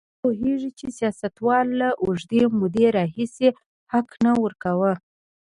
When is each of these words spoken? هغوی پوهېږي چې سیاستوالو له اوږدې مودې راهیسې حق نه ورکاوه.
هغوی 0.03 0.13
پوهېږي 0.21 0.69
چې 0.79 0.85
سیاستوالو 0.99 1.73
له 1.81 1.89
اوږدې 2.03 2.41
مودې 2.59 2.87
راهیسې 2.97 3.47
حق 3.91 4.09
نه 4.23 4.31
ورکاوه. 4.43 4.93